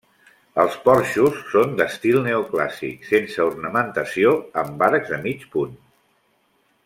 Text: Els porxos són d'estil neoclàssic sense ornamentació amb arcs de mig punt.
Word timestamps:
Els 0.61 0.77
porxos 0.85 1.35
són 1.49 1.75
d'estil 1.81 2.17
neoclàssic 2.29 3.05
sense 3.11 3.45
ornamentació 3.51 4.33
amb 4.63 4.83
arcs 4.91 5.15
de 5.15 5.21
mig 5.27 5.49
punt. 5.57 5.77